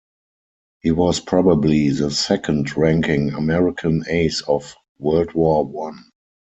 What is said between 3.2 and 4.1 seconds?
American